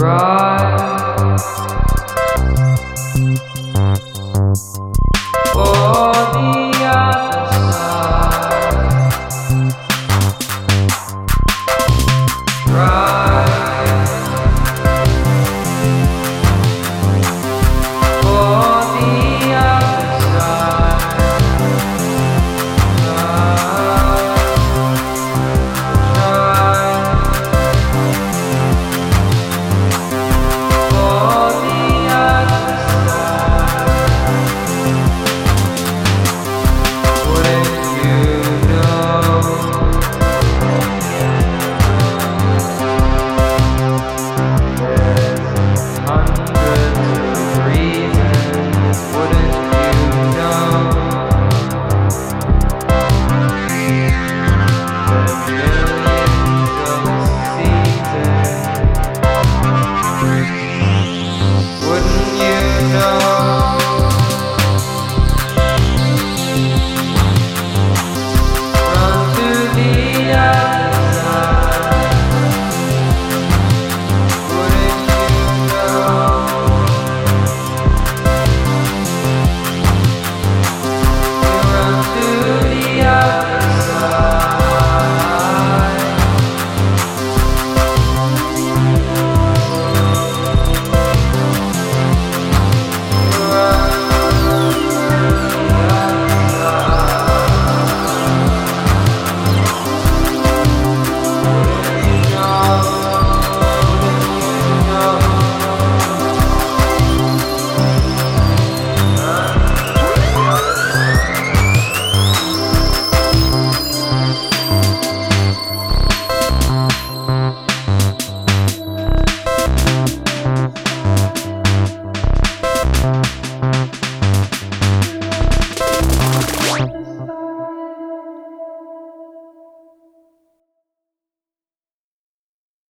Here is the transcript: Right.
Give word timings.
Right. 0.00 0.59